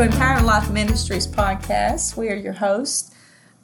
Empowering 0.00 0.46
Life 0.46 0.70
Ministries 0.70 1.26
podcast. 1.26 2.16
We 2.16 2.30
are 2.30 2.34
your 2.34 2.54
hosts, 2.54 3.14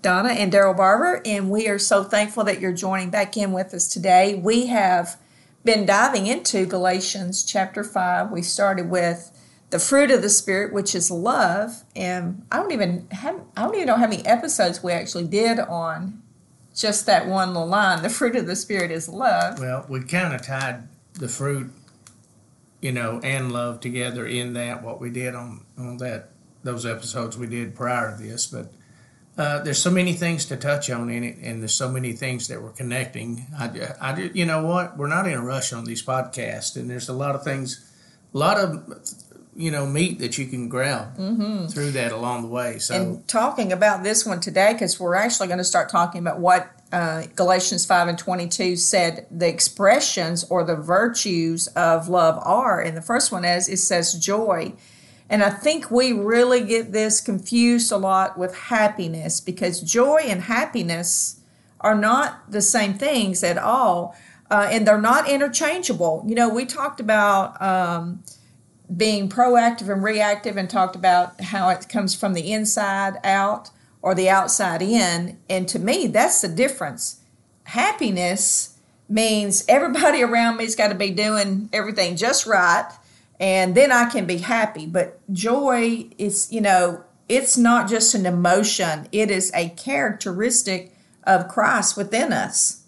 Donna 0.02 0.34
and 0.34 0.52
Daryl 0.52 0.76
Barber, 0.76 1.22
and 1.24 1.48
we 1.48 1.66
are 1.66 1.78
so 1.78 2.04
thankful 2.04 2.44
that 2.44 2.60
you're 2.60 2.74
joining 2.74 3.08
back 3.08 3.38
in 3.38 3.52
with 3.52 3.72
us 3.72 3.88
today. 3.88 4.34
We 4.34 4.66
have 4.66 5.19
been 5.64 5.87
diving 5.87 6.26
into 6.26 6.66
Galatians 6.66 7.42
chapter 7.42 7.83
5. 7.83 8.30
We 8.30 8.42
started 8.42 8.90
with 8.90 9.33
the 9.70 9.78
fruit 9.78 10.10
of 10.10 10.20
the 10.20 10.28
spirit 10.28 10.74
which 10.74 10.94
is 10.94 11.10
love 11.10 11.83
and 11.96 12.46
i 12.53 12.56
don't 12.56 12.71
even 12.71 13.08
have 13.10 13.40
i 13.56 13.62
don't 13.62 13.74
even 13.74 13.88
know 13.88 13.96
how 13.96 14.06
many 14.06 14.24
episodes 14.24 14.80
we 14.80 14.92
actually 14.92 15.26
did 15.26 15.58
on 15.58 16.23
just 16.73 17.05
that 17.06 17.27
one 17.27 17.52
line 17.52 18.00
the 18.03 18.09
fruit 18.09 18.37
of 18.37 18.47
the 18.47 18.55
spirit 18.55 18.92
is 18.92 19.09
love 19.09 19.59
well 19.59 19.84
we 19.89 20.00
kind 20.05 20.33
of 20.33 20.41
tied 20.41 20.87
the 21.14 21.28
fruit 21.28 21.69
you 22.87 22.93
know 22.93 23.21
and 23.25 23.51
love 23.51 23.81
together 23.81 24.25
in 24.25 24.53
that 24.53 24.81
what 24.85 25.01
we 25.01 25.11
did 25.11 25.35
on 25.35 25.61
on 25.77 25.97
that 25.97 26.29
those 26.63 26.87
episodes 26.87 27.37
we 27.37 27.49
did 27.49 27.75
prior 27.75 28.17
to 28.17 28.23
this 28.23 28.47
but 28.47 28.73
uh, 29.39 29.62
there's 29.65 29.83
so 29.83 29.91
many 29.91 30.15
things 30.15 30.47
to 30.47 30.57
touch 30.57 30.89
on 30.89 31.11
in 31.11 31.23
it, 31.23 31.37
and 31.43 31.61
there's 31.61 31.75
so 31.75 31.91
many 31.91 32.12
things 32.12 32.49
that 32.49 32.62
we're 32.62 32.71
connecting. 32.71 33.47
I, 33.59 33.69
I, 34.01 34.31
you 34.33 34.47
know 34.47 34.65
what? 34.65 34.97
We're 34.97 35.09
not 35.09 35.27
in 35.27 35.35
a 35.35 35.43
rush 35.43 35.75
on 35.75 35.85
these 35.85 36.03
podcasts, 36.03 36.75
and 36.75 36.89
there's 36.89 37.11
a 37.11 37.12
lot 37.12 37.35
of 37.35 37.45
things, 37.45 37.87
a 38.33 38.39
lot 38.39 38.57
of 38.57 38.83
you 39.55 39.71
know 39.71 39.84
meat 39.84 40.21
that 40.21 40.39
you 40.39 40.47
can 40.47 40.71
grab 40.71 41.19
mm-hmm. 41.19 41.67
through 41.67 41.91
that 41.91 42.12
along 42.12 42.43
the 42.43 42.48
way. 42.48 42.79
So, 42.79 42.95
and 42.95 43.29
talking 43.29 43.73
about 43.73 44.05
this 44.05 44.25
one 44.25 44.41
today, 44.41 44.73
because 44.73 44.98
we're 44.98 45.17
actually 45.17 45.48
going 45.48 45.59
to 45.59 45.65
start 45.65 45.91
talking 45.91 46.23
about 46.23 46.41
what 46.41 46.71
uh, 46.93 47.25
Galatians 47.35 47.85
five 47.85 48.09
and 48.09 48.19
twenty 48.19 48.49
two 48.49 48.77
said 48.77 49.27
the 49.31 49.49
expressions 49.49 50.45
or 50.45 50.65
the 50.65 50.77
virtues 50.77 51.67
of 51.69 52.09
love 52.09 52.39
are. 52.43 52.81
And 52.81 52.97
the 52.97 53.03
first 53.03 53.33
one 53.33 53.45
is 53.45 53.69
it 53.69 53.78
says 53.78 54.15
joy. 54.15 54.73
And 55.28 55.43
I 55.43 55.51
think 55.51 55.91
we 55.91 56.12
really 56.12 56.62
get 56.65 56.93
this 56.93 57.20
confused 57.20 57.91
a 57.91 57.97
lot 57.97 58.39
with 58.39 58.55
happiness 58.56 59.41
because 59.41 59.81
joy 59.81 60.19
and 60.25 60.43
happiness 60.43 61.41
are 61.81 61.97
not 61.97 62.51
the 62.51 62.62
same 62.62 62.95
things 62.95 63.43
at 63.43 63.59
all. 63.59 64.15
Uh, 64.48 64.69
and 64.71 64.87
they're 64.87 65.00
not 65.00 65.28
interchangeable. 65.28 66.23
You 66.28 66.37
know, 66.37 66.48
we 66.48 66.65
talked 66.65 67.00
about 67.00 67.61
um, 67.61 68.23
being 68.97 69.28
proactive 69.28 69.93
and 69.93 70.05
reactive 70.05 70.56
and 70.56 70.71
talked 70.71 70.95
about 70.95 71.41
how 71.41 71.69
it 71.71 71.89
comes 71.89 72.15
from 72.15 72.34
the 72.34 72.53
inside 72.53 73.15
out 73.25 73.71
or 74.07 74.15
the 74.15 74.31
outside 74.31 74.83
in. 74.83 75.37
And 75.51 75.67
to 75.67 75.81
me, 75.81 76.07
that's 76.07 76.41
the 76.41 76.47
difference. 76.47 77.23
Happiness 77.65 78.79
means 79.09 79.65
everybody 79.69 80.23
around 80.23 80.59
me's 80.59 80.77
got 80.77 80.89
to 80.89 80.95
be 80.95 81.11
doing 81.11 81.69
everything 81.73 82.15
just 82.15 82.47
right 82.47 82.89
and 83.41 83.75
then 83.75 83.91
I 83.91 84.09
can 84.09 84.25
be 84.25 84.39
happy. 84.39 84.87
But 84.87 85.21
joy 85.33 86.07
is, 86.19 86.53
you 86.53 86.61
know, 86.61 87.03
it's 87.29 87.59
not 87.59 87.89
just 87.89 88.15
an 88.15 88.27
emotion, 88.27 89.09
it 89.11 89.29
is 89.29 89.51
a 89.55 89.71
characteristic 89.71 90.95
of 91.25 91.49
Christ 91.49 91.97
within 91.97 92.33
us. 92.33 92.84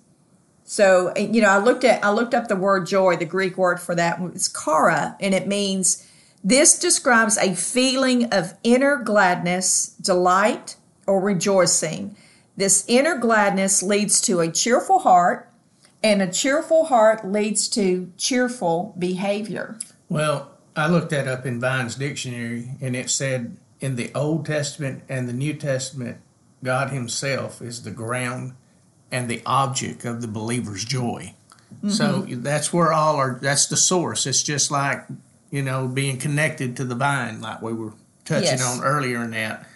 So, 0.62 1.12
you 1.16 1.42
know, 1.42 1.48
I 1.48 1.58
looked 1.58 1.82
at 1.82 2.04
I 2.04 2.12
looked 2.12 2.32
up 2.32 2.46
the 2.46 2.54
word 2.54 2.86
joy, 2.86 3.16
the 3.16 3.24
Greek 3.24 3.58
word 3.58 3.80
for 3.80 3.96
that 3.96 4.20
is 4.34 4.54
chara, 4.64 5.16
and 5.18 5.34
it 5.34 5.48
means 5.48 6.08
this 6.44 6.78
describes 6.78 7.36
a 7.38 7.56
feeling 7.56 8.32
of 8.32 8.54
inner 8.62 8.96
gladness, 8.96 9.96
delight, 10.00 10.76
or 11.08 11.20
rejoicing. 11.20 12.14
This 12.56 12.84
inner 12.86 13.16
gladness 13.16 13.82
leads 13.82 14.20
to 14.22 14.40
a 14.40 14.50
cheerful 14.50 15.00
heart, 15.00 15.50
and 16.02 16.22
a 16.22 16.30
cheerful 16.30 16.84
heart 16.84 17.26
leads 17.26 17.68
to 17.70 18.12
cheerful 18.16 18.94
behavior. 18.98 19.78
Well, 20.08 20.50
I 20.76 20.88
looked 20.88 21.10
that 21.10 21.26
up 21.26 21.46
in 21.46 21.60
Vine's 21.60 21.96
dictionary, 21.96 22.70
and 22.80 22.94
it 22.94 23.10
said 23.10 23.56
in 23.80 23.96
the 23.96 24.12
Old 24.14 24.46
Testament 24.46 25.02
and 25.08 25.28
the 25.28 25.32
New 25.32 25.54
Testament, 25.54 26.18
God 26.62 26.90
Himself 26.90 27.62
is 27.62 27.82
the 27.82 27.90
ground 27.90 28.54
and 29.10 29.28
the 29.28 29.42
object 29.46 30.04
of 30.04 30.20
the 30.20 30.28
believer's 30.28 30.84
joy. 30.84 31.34
Mm-hmm. 31.76 31.90
So 31.90 32.24
that's 32.28 32.72
where 32.72 32.92
all 32.92 33.16
our 33.16 33.38
that's 33.40 33.66
the 33.66 33.76
source. 33.76 34.26
It's 34.26 34.42
just 34.42 34.70
like 34.70 35.04
you 35.50 35.62
know 35.62 35.86
being 35.86 36.18
connected 36.18 36.76
to 36.78 36.84
the 36.84 36.94
vine, 36.94 37.40
like 37.40 37.62
we 37.62 37.72
were 37.72 37.92
touching 38.24 38.58
yes. 38.58 38.78
on 38.78 38.84
earlier 38.84 39.22
in 39.22 39.30
that. 39.32 39.66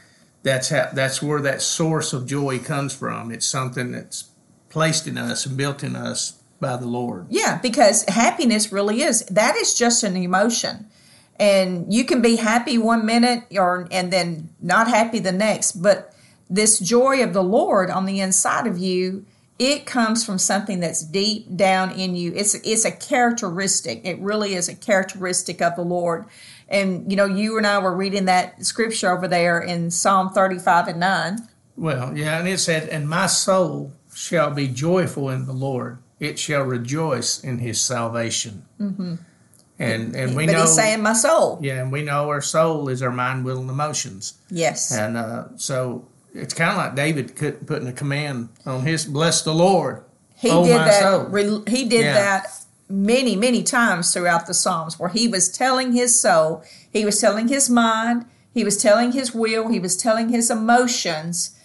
That's 0.42 0.70
how 0.70 0.90
that's 0.92 1.22
where 1.22 1.40
that 1.40 1.62
source 1.62 2.12
of 2.12 2.26
joy 2.26 2.58
comes 2.58 2.94
from. 2.94 3.30
It's 3.30 3.46
something 3.46 3.92
that's 3.92 4.30
placed 4.68 5.06
in 5.06 5.18
us 5.18 5.46
and 5.46 5.56
built 5.56 5.84
in 5.84 5.94
us 5.94 6.42
by 6.60 6.76
the 6.76 6.86
Lord. 6.86 7.26
Yeah, 7.28 7.58
because 7.58 8.04
happiness 8.08 8.72
really 8.72 9.02
is 9.02 9.24
that 9.26 9.56
is 9.56 9.74
just 9.74 10.02
an 10.02 10.16
emotion. 10.16 10.88
And 11.38 11.92
you 11.92 12.04
can 12.04 12.22
be 12.22 12.36
happy 12.36 12.78
one 12.78 13.04
minute 13.04 13.44
or 13.52 13.86
and 13.90 14.12
then 14.12 14.50
not 14.60 14.88
happy 14.88 15.18
the 15.18 15.32
next, 15.32 15.72
but 15.72 16.14
this 16.48 16.78
joy 16.78 17.22
of 17.22 17.32
the 17.32 17.42
Lord 17.42 17.90
on 17.90 18.04
the 18.04 18.20
inside 18.20 18.66
of 18.66 18.78
you, 18.78 19.24
it 19.58 19.86
comes 19.86 20.24
from 20.24 20.38
something 20.38 20.80
that's 20.80 21.02
deep 21.02 21.56
down 21.56 21.90
in 21.92 22.14
you. 22.14 22.32
It's 22.34 22.54
it's 22.54 22.84
a 22.84 22.90
characteristic. 22.90 24.00
It 24.04 24.18
really 24.18 24.54
is 24.54 24.68
a 24.68 24.74
characteristic 24.74 25.62
of 25.62 25.76
the 25.76 25.82
Lord. 25.82 26.26
And 26.72 27.10
you 27.10 27.16
know, 27.16 27.26
you 27.26 27.58
and 27.58 27.66
I 27.66 27.78
were 27.78 27.94
reading 27.94 28.24
that 28.24 28.64
scripture 28.64 29.12
over 29.12 29.28
there 29.28 29.60
in 29.60 29.90
Psalm 29.90 30.30
35 30.30 30.88
and 30.88 31.00
9. 31.00 31.38
Well, 31.76 32.16
yeah, 32.16 32.38
and 32.38 32.48
it 32.48 32.58
said, 32.58 32.88
"And 32.88 33.08
my 33.08 33.26
soul 33.26 33.92
shall 34.14 34.50
be 34.50 34.68
joyful 34.68 35.28
in 35.28 35.46
the 35.46 35.52
Lord; 35.52 35.98
it 36.18 36.38
shall 36.38 36.62
rejoice 36.62 37.42
in 37.42 37.58
His 37.58 37.80
salvation." 37.80 38.64
Mm-hmm. 38.80 39.14
And 39.78 40.14
and 40.14 40.36
we 40.36 40.46
but 40.46 40.52
know 40.52 40.60
he's 40.62 40.74
saying 40.74 41.02
my 41.02 41.12
soul. 41.12 41.58
Yeah, 41.60 41.82
and 41.82 41.92
we 41.92 42.02
know 42.02 42.28
our 42.28 42.40
soul 42.40 42.88
is 42.88 43.02
our 43.02 43.10
mind, 43.10 43.44
will, 43.44 43.58
and 43.58 43.70
emotions. 43.70 44.34
Yes. 44.50 44.92
And 44.92 45.16
uh, 45.16 45.48
so 45.56 46.06
it's 46.34 46.54
kind 46.54 46.70
of 46.70 46.76
like 46.76 46.94
David 46.94 47.36
putting 47.66 47.88
a 47.88 47.92
command 47.92 48.50
on 48.64 48.82
his 48.82 49.04
bless 49.04 49.42
the 49.42 49.54
Lord. 49.54 50.04
He 50.36 50.50
oh, 50.50 50.64
did 50.64 50.76
that. 50.76 51.68
he 51.68 51.88
did 51.88 52.04
yeah. 52.04 52.14
that 52.14 52.61
many, 52.92 53.34
many 53.34 53.62
times 53.62 54.12
throughout 54.12 54.46
the 54.46 54.54
Psalms, 54.54 54.98
where 54.98 55.08
he 55.08 55.26
was 55.26 55.50
telling 55.50 55.92
his 55.92 56.20
soul, 56.20 56.62
he 56.92 57.04
was 57.04 57.20
telling 57.20 57.48
his 57.48 57.70
mind, 57.70 58.26
he 58.52 58.64
was 58.64 58.76
telling 58.76 59.12
his 59.12 59.34
will, 59.34 59.68
he 59.68 59.80
was 59.80 59.96
telling 59.96 60.28
his 60.28 60.50
emotions 60.50 61.56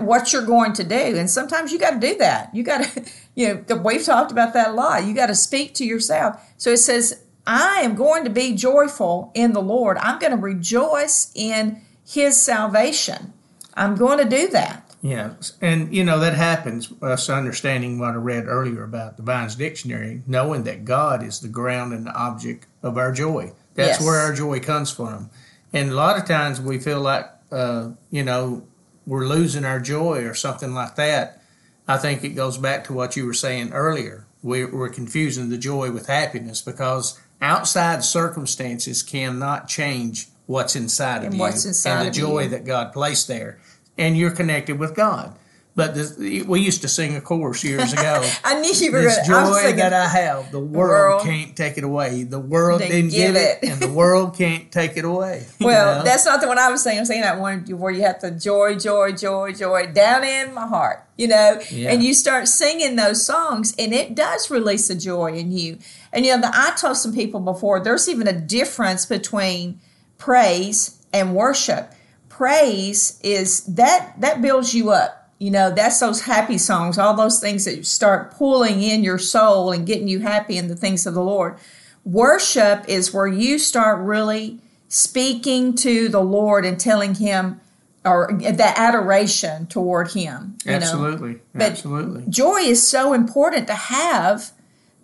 what 0.00 0.32
you're 0.32 0.44
going 0.44 0.72
to 0.72 0.84
do. 0.84 0.94
And 0.94 1.28
sometimes 1.28 1.72
you 1.72 1.78
got 1.78 2.00
to 2.00 2.00
do 2.00 2.16
that. 2.18 2.54
You 2.54 2.62
got 2.62 2.84
to, 2.84 3.04
you 3.34 3.64
know, 3.68 3.76
we've 3.76 4.04
talked 4.04 4.32
about 4.32 4.54
that 4.54 4.68
a 4.68 4.72
lot. 4.72 5.04
You 5.04 5.14
got 5.14 5.26
to 5.26 5.34
speak 5.34 5.74
to 5.74 5.84
yourself. 5.84 6.40
So 6.56 6.70
it 6.70 6.78
says, 6.78 7.24
I 7.46 7.80
am 7.80 7.94
going 7.94 8.24
to 8.24 8.30
be 8.30 8.54
joyful 8.54 9.32
in 9.34 9.52
the 9.52 9.62
Lord. 9.62 9.96
I'm 9.98 10.18
going 10.18 10.32
to 10.32 10.38
rejoice 10.38 11.32
in 11.34 11.80
his 12.06 12.40
salvation. 12.40 13.32
I'm 13.74 13.94
going 13.94 14.18
to 14.18 14.24
do 14.24 14.48
that. 14.48 14.87
Yeah, 15.00 15.34
and 15.60 15.94
you 15.94 16.02
know 16.04 16.18
that 16.18 16.34
happens. 16.34 16.92
Us 17.00 17.30
understanding 17.30 17.98
what 17.98 18.10
I 18.10 18.14
read 18.14 18.46
earlier 18.46 18.82
about 18.82 19.16
the 19.16 19.22
Vine's 19.22 19.54
dictionary, 19.54 20.22
knowing 20.26 20.64
that 20.64 20.84
God 20.84 21.22
is 21.22 21.38
the 21.40 21.48
ground 21.48 21.92
and 21.92 22.06
the 22.06 22.14
object 22.14 22.66
of 22.82 22.98
our 22.98 23.12
joy. 23.12 23.52
That's 23.74 24.00
yes. 24.00 24.04
where 24.04 24.18
our 24.18 24.32
joy 24.32 24.58
comes 24.58 24.90
from. 24.90 25.30
And 25.72 25.90
a 25.90 25.94
lot 25.94 26.18
of 26.18 26.26
times 26.26 26.60
we 26.60 26.78
feel 26.78 27.00
like, 27.00 27.26
uh, 27.52 27.90
you 28.10 28.24
know, 28.24 28.64
we're 29.06 29.26
losing 29.26 29.64
our 29.64 29.78
joy 29.78 30.24
or 30.24 30.34
something 30.34 30.74
like 30.74 30.96
that. 30.96 31.42
I 31.86 31.96
think 31.96 32.24
it 32.24 32.30
goes 32.30 32.58
back 32.58 32.84
to 32.84 32.92
what 32.92 33.16
you 33.16 33.24
were 33.24 33.34
saying 33.34 33.72
earlier. 33.72 34.26
We're, 34.42 34.70
we're 34.74 34.88
confusing 34.88 35.48
the 35.48 35.58
joy 35.58 35.92
with 35.92 36.08
happiness 36.08 36.60
because 36.60 37.20
outside 37.40 38.04
circumstances 38.04 39.02
cannot 39.02 39.68
change 39.68 40.28
what's 40.46 40.74
inside 40.74 41.24
and 41.24 41.34
of 41.34 41.40
what's 41.40 41.64
you 41.64 41.68
inside 41.68 41.98
and 41.98 42.08
the 42.08 42.18
joy 42.18 42.42
you. 42.42 42.48
that 42.50 42.64
God 42.64 42.92
placed 42.92 43.28
there 43.28 43.60
and 43.98 44.16
you're 44.16 44.30
connected 44.30 44.78
with 44.78 44.94
God. 44.94 45.36
But 45.78 45.94
the, 45.94 46.42
we 46.42 46.60
used 46.60 46.82
to 46.82 46.88
sing 46.88 47.14
a 47.14 47.20
chorus 47.20 47.62
years 47.62 47.92
ago. 47.92 48.28
I 48.44 48.60
knew 48.60 48.72
you 48.72 48.90
were 48.90 49.00
this 49.00 49.24
joy 49.24 49.74
that 49.76 49.92
I 49.92 50.08
have, 50.08 50.50
the 50.50 50.58
world, 50.58 51.22
world, 51.22 51.22
can't 51.22 51.56
take 51.56 51.78
it 51.78 51.84
away. 51.84 52.24
The 52.24 52.40
world 52.40 52.80
didn't 52.80 53.10
give 53.10 53.36
it, 53.36 53.62
it, 53.62 53.70
and 53.70 53.80
the 53.80 53.88
world 53.88 54.36
can't 54.36 54.72
take 54.72 54.96
it 54.96 55.04
away. 55.04 55.46
Well, 55.60 55.98
know? 55.98 56.04
that's 56.04 56.26
not 56.26 56.40
the 56.40 56.48
one 56.48 56.58
I 56.58 56.68
was 56.68 56.82
saying. 56.82 56.98
I'm 56.98 57.04
saying 57.04 57.20
that 57.20 57.38
one 57.38 57.60
where 57.78 57.92
you 57.92 58.02
have 58.02 58.18
to 58.22 58.32
joy, 58.32 58.74
joy, 58.74 59.12
joy, 59.12 59.52
joy 59.52 59.86
down 59.92 60.24
in 60.24 60.52
my 60.52 60.66
heart. 60.66 61.04
You 61.16 61.28
know, 61.28 61.60
yeah. 61.70 61.92
and 61.92 62.02
you 62.02 62.12
start 62.12 62.48
singing 62.48 62.96
those 62.96 63.24
songs, 63.24 63.72
and 63.78 63.92
it 63.92 64.16
does 64.16 64.50
release 64.50 64.90
a 64.90 64.96
joy 64.96 65.34
in 65.34 65.52
you. 65.52 65.78
And 66.12 66.26
you 66.26 66.34
know, 66.34 66.40
the, 66.40 66.50
I 66.52 66.74
told 66.76 66.96
some 66.96 67.14
people 67.14 67.38
before, 67.38 67.78
there's 67.78 68.08
even 68.08 68.26
a 68.26 68.32
difference 68.32 69.06
between 69.06 69.78
praise 70.16 71.00
and 71.12 71.36
worship 71.36 71.92
praise 72.38 73.18
is 73.24 73.64
that 73.64 74.14
that 74.20 74.40
builds 74.40 74.72
you 74.72 74.90
up. 74.90 75.28
You 75.40 75.50
know 75.50 75.70
that's 75.70 75.98
those 75.98 76.22
happy 76.22 76.56
songs 76.56 76.98
all 76.98 77.14
those 77.14 77.40
things 77.40 77.64
that 77.64 77.84
start 77.84 78.32
pulling 78.32 78.80
in 78.82 79.04
your 79.04 79.18
soul 79.18 79.72
and 79.72 79.86
getting 79.86 80.08
you 80.08 80.20
happy 80.20 80.56
in 80.56 80.68
the 80.68 80.76
things 80.76 81.04
of 81.04 81.14
the 81.14 81.22
lord. 81.22 81.58
Worship 82.04 82.84
is 82.88 83.12
where 83.12 83.26
you 83.26 83.58
start 83.58 84.00
really 84.00 84.60
speaking 84.88 85.74
to 85.76 86.08
the 86.08 86.20
lord 86.20 86.64
and 86.64 86.78
telling 86.78 87.16
him 87.16 87.60
or 88.04 88.30
the 88.32 88.72
adoration 88.76 89.66
toward 89.66 90.12
him 90.12 90.56
absolutely. 90.66 91.40
Know? 91.52 91.66
absolutely. 91.66 92.24
joy 92.30 92.58
is 92.58 92.86
so 92.88 93.12
important 93.12 93.66
to 93.66 93.74
have 93.74 94.52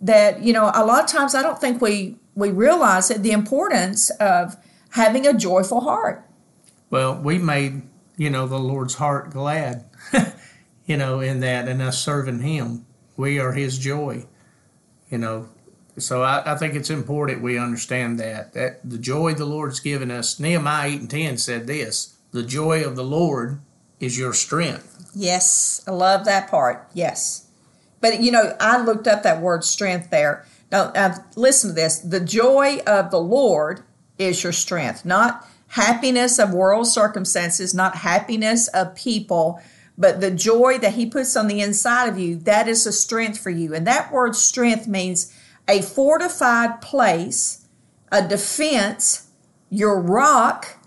that 0.01 0.41
you 0.41 0.53
know 0.53 0.71
a 0.73 0.83
lot 0.83 1.03
of 1.03 1.09
times 1.09 1.35
i 1.35 1.41
don't 1.43 1.59
think 1.59 1.81
we 1.81 2.15
we 2.33 2.49
realize 2.49 3.09
that 3.09 3.21
the 3.21 3.31
importance 3.31 4.09
of 4.11 4.55
having 4.91 5.27
a 5.27 5.33
joyful 5.33 5.81
heart 5.81 6.25
Well, 6.89 7.15
we 7.15 7.37
made, 7.37 7.83
you 8.17 8.29
know, 8.29 8.47
the 8.47 8.59
Lord's 8.59 8.95
heart 8.95 9.31
glad, 9.31 9.85
you 10.85 10.97
know, 10.97 11.19
in 11.19 11.39
that 11.41 11.67
and 11.67 11.81
us 11.81 12.01
serving 12.01 12.39
Him. 12.41 12.85
We 13.17 13.39
are 13.39 13.53
His 13.53 13.77
joy, 13.77 14.25
you 15.09 15.17
know. 15.17 15.49
So 15.97 16.23
I, 16.23 16.53
I 16.53 16.55
think 16.55 16.75
it's 16.75 16.89
important 16.89 17.41
we 17.41 17.57
understand 17.57 18.19
that, 18.19 18.53
that 18.53 18.87
the 18.87 18.97
joy 18.97 19.33
the 19.33 19.45
Lord's 19.45 19.79
given 19.79 20.11
us. 20.11 20.39
Nehemiah 20.39 20.89
8 20.89 20.99
and 21.01 21.09
10 21.09 21.37
said 21.37 21.67
this 21.67 22.17
the 22.31 22.43
joy 22.43 22.83
of 22.83 22.95
the 22.95 23.03
Lord 23.03 23.61
is 23.99 24.19
your 24.19 24.33
strength. 24.33 25.11
Yes, 25.15 25.83
I 25.87 25.91
love 25.91 26.25
that 26.25 26.49
part. 26.49 26.89
Yes. 26.93 27.47
But, 28.01 28.19
you 28.19 28.31
know, 28.31 28.55
I 28.59 28.83
looked 28.83 29.07
up 29.07 29.23
that 29.23 29.41
word 29.41 29.63
strength 29.63 30.09
there. 30.09 30.45
Now, 30.71 30.91
now 30.91 31.15
listen 31.35 31.69
to 31.69 31.73
this 31.73 31.99
the 31.99 32.19
joy 32.19 32.79
of 32.85 33.11
the 33.11 33.19
Lord 33.19 33.83
is 34.17 34.43
your 34.43 34.51
strength, 34.51 35.05
not 35.05 35.47
happiness 35.69 36.39
of 36.39 36.53
world 36.53 36.87
circumstances, 36.87 37.73
not 37.73 37.97
happiness 37.97 38.67
of 38.69 38.95
people, 38.95 39.61
but 39.97 40.21
the 40.21 40.31
joy 40.31 40.77
that 40.79 40.93
He 40.93 41.05
puts 41.05 41.35
on 41.35 41.47
the 41.47 41.61
inside 41.61 42.07
of 42.07 42.17
you, 42.17 42.35
that 42.37 42.67
is 42.67 42.85
a 42.85 42.91
strength 42.91 43.39
for 43.39 43.49
you. 43.49 43.73
And 43.73 43.85
that 43.87 44.11
word 44.11 44.35
strength 44.35 44.87
means 44.87 45.33
a 45.67 45.81
fortified 45.81 46.81
place, 46.81 47.65
a 48.11 48.27
defense, 48.27 49.27
your 49.69 49.99
rock, 49.99 50.77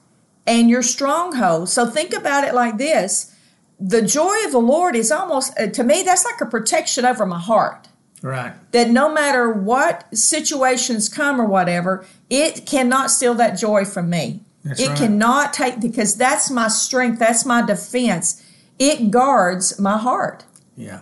and 0.47 0.71
your 0.71 0.83
stronghold. 0.83 1.69
So 1.69 1.87
think 1.87 2.15
about 2.15 2.45
it 2.45 2.55
like 2.55 2.79
this 2.79 3.35
the 3.81 4.03
joy 4.03 4.45
of 4.45 4.53
the 4.53 4.59
Lord 4.59 4.97
is 4.97 5.13
almost, 5.13 5.59
uh, 5.59 5.69
to 5.69 5.85
me, 5.85 6.03
that's 6.03 6.25
like 6.25 6.41
a 6.41 6.47
protection 6.47 7.05
over 7.05 7.25
my 7.25 7.39
heart. 7.39 7.89
Right. 8.23 8.53
That 8.73 8.91
no 8.91 9.13
matter 9.13 9.53
what 9.53 10.05
situations 10.17 11.09
come 11.09 11.41
or 11.41 11.45
whatever, 11.45 12.05
it 12.29 12.67
cannot 12.67 13.13
steal 13.13 13.35
that 13.35 13.53
joy 13.53 13.85
from 13.85 14.11
me. 14.11 14.41
That's 14.69 14.81
it 14.81 14.89
right. 14.89 14.99
cannot 14.99 15.55
take, 15.55 15.81
because 15.81 16.15
that's 16.17 16.51
my 16.51 16.69
strength, 16.69 17.19
that's 17.19 17.45
my 17.45 17.63
defense. 17.63 18.45
It 18.79 19.11
guards 19.11 19.81
my 19.81 19.97
heart. 19.97 20.45
Yeah. 20.77 21.01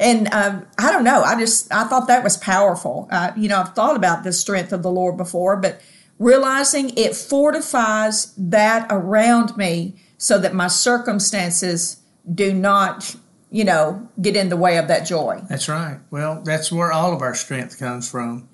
And 0.00 0.32
um, 0.34 0.66
I 0.78 0.90
don't 0.90 1.04
know. 1.04 1.22
I 1.22 1.38
just 1.38 1.72
I 1.72 1.84
thought 1.84 2.08
that 2.08 2.24
was 2.24 2.36
powerful. 2.36 3.06
Uh, 3.12 3.30
you 3.36 3.48
know, 3.48 3.60
I've 3.60 3.74
thought 3.74 3.94
about 3.94 4.24
the 4.24 4.32
strength 4.32 4.72
of 4.72 4.82
the 4.82 4.90
Lord 4.90 5.16
before, 5.16 5.56
but 5.56 5.80
realizing 6.18 6.90
it 6.96 7.14
fortifies 7.14 8.32
that 8.36 8.86
around 8.90 9.56
me 9.56 9.94
so 10.18 10.38
that 10.38 10.54
my 10.54 10.66
circumstances 10.66 12.00
do 12.34 12.52
not, 12.52 13.14
you 13.50 13.64
know, 13.64 14.08
get 14.20 14.34
in 14.34 14.48
the 14.48 14.56
way 14.56 14.78
of 14.78 14.88
that 14.88 15.06
joy. 15.06 15.40
That's 15.48 15.68
right. 15.68 16.00
Well, 16.10 16.42
that's 16.44 16.72
where 16.72 16.90
all 16.90 17.12
of 17.12 17.22
our 17.22 17.34
strength 17.34 17.78
comes 17.78 18.10
from. 18.10 18.48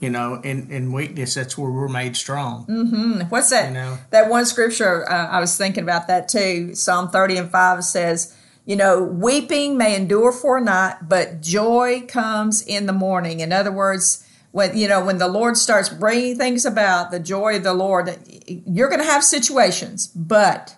You 0.00 0.08
know, 0.10 0.40
in, 0.42 0.70
in 0.70 0.92
weakness, 0.92 1.34
that's 1.34 1.58
where 1.58 1.70
we're 1.70 1.88
made 1.88 2.16
strong. 2.16 2.64
Mm-hmm. 2.66 3.20
What's 3.28 3.50
that? 3.50 3.68
You 3.68 3.74
know. 3.74 3.98
That 4.10 4.30
one 4.30 4.46
scripture, 4.46 5.08
uh, 5.08 5.28
I 5.28 5.40
was 5.40 5.56
thinking 5.58 5.84
about 5.84 6.08
that 6.08 6.28
too. 6.28 6.74
Psalm 6.74 7.10
30 7.10 7.36
and 7.36 7.50
5 7.50 7.84
says, 7.84 8.34
you 8.64 8.76
know, 8.76 9.02
weeping 9.02 9.76
may 9.76 9.94
endure 9.94 10.32
for 10.32 10.58
a 10.58 10.60
night, 10.60 10.96
but 11.08 11.40
joy 11.42 12.04
comes 12.08 12.62
in 12.62 12.86
the 12.86 12.92
morning. 12.92 13.40
In 13.40 13.52
other 13.52 13.72
words, 13.72 14.26
when 14.52 14.76
you 14.76 14.88
know 14.88 15.04
when 15.04 15.18
the 15.18 15.28
Lord 15.28 15.56
starts 15.56 15.88
bringing 15.88 16.36
things 16.36 16.64
about, 16.64 17.10
the 17.10 17.20
joy 17.20 17.56
of 17.56 17.62
the 17.62 17.74
Lord, 17.74 18.16
you're 18.46 18.88
going 18.88 19.00
to 19.00 19.06
have 19.06 19.24
situations, 19.24 20.08
but 20.08 20.76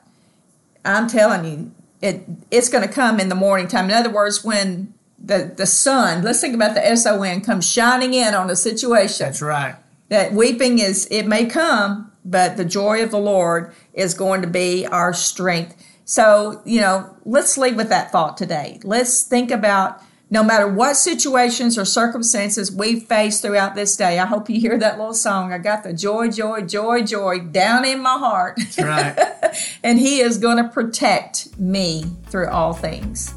I'm 0.84 1.08
telling 1.08 1.44
you, 1.44 1.72
it 2.00 2.24
it's 2.50 2.68
going 2.68 2.86
to 2.86 2.92
come 2.92 3.18
in 3.20 3.28
the 3.28 3.34
morning 3.34 3.68
time. 3.68 3.86
In 3.86 3.92
other 3.92 4.10
words, 4.10 4.44
when 4.44 4.94
the 5.24 5.52
the 5.56 5.66
sun, 5.66 6.22
let's 6.22 6.40
think 6.40 6.54
about 6.54 6.74
the 6.74 6.86
S 6.86 7.06
O 7.06 7.22
N, 7.22 7.40
comes 7.40 7.68
shining 7.68 8.14
in 8.14 8.34
on 8.34 8.50
a 8.50 8.56
situation. 8.56 9.26
That's 9.26 9.42
right. 9.42 9.76
that 10.08 10.32
weeping 10.32 10.78
is 10.78 11.06
it 11.10 11.26
may 11.26 11.46
come 11.46 12.10
but 12.24 12.56
the 12.56 12.64
joy 12.64 13.02
of 13.02 13.10
the 13.10 13.18
lord 13.18 13.72
is 13.94 14.14
going 14.14 14.42
to 14.42 14.48
be 14.48 14.86
our 14.86 15.12
strength. 15.12 15.76
So 16.04 16.60
you 16.64 16.80
know 16.80 17.16
let's 17.24 17.56
leave 17.56 17.76
with 17.76 17.88
that 17.90 18.10
thought 18.10 18.36
today. 18.36 18.80
Let's 18.82 19.22
think 19.22 19.50
about 19.50 20.02
no 20.30 20.42
matter 20.42 20.66
what 20.66 20.96
situations 20.96 21.76
or 21.76 21.84
circumstances 21.84 22.72
we 22.72 22.98
face 22.98 23.42
throughout 23.42 23.74
this 23.74 23.96
day 23.96 24.18
i 24.18 24.24
hope 24.24 24.48
you 24.48 24.58
hear 24.58 24.78
that 24.78 24.96
little 24.96 25.12
song 25.12 25.52
i 25.52 25.58
got 25.58 25.82
the 25.82 25.92
joy 25.92 26.30
joy 26.30 26.62
joy 26.62 27.02
joy 27.02 27.38
down 27.38 27.84
in 27.84 28.00
my 28.00 28.16
heart. 28.16 28.56
That's 28.56 28.78
right. 28.78 29.58
and 29.84 29.98
he 29.98 30.20
is 30.20 30.38
going 30.38 30.56
to 30.56 30.68
protect 30.68 31.58
me 31.58 32.04
through 32.28 32.48
all 32.48 32.72
things 32.72 33.34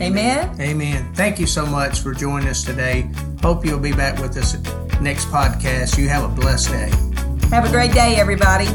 amen. 0.00 0.60
Amen. 0.60 1.12
Thank 1.14 1.38
you 1.38 1.46
so 1.46 1.66
much 1.66 2.00
for 2.00 2.14
joining 2.14 2.48
us 2.48 2.64
today. 2.64 3.10
Hope 3.42 3.64
you'll 3.64 3.78
be 3.78 3.92
back 3.92 4.20
with 4.20 4.36
us 4.36 4.54
next 5.00 5.26
podcast. 5.26 5.98
You 5.98 6.08
have 6.08 6.24
a 6.24 6.28
blessed 6.28 6.70
day. 6.70 6.90
have 7.50 7.64
a 7.64 7.70
great 7.70 7.92
day 7.92 8.16
everybody 8.16 8.66